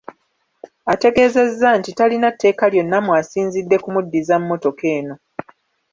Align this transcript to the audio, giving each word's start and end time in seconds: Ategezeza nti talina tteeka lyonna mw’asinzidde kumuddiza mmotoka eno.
Ategezeza 0.93 1.67
nti 1.79 1.89
talina 1.97 2.29
tteeka 2.33 2.65
lyonna 2.73 2.97
mw’asinzidde 3.05 3.75
kumuddiza 3.83 4.35
mmotoka 4.41 4.85
eno. 4.97 5.15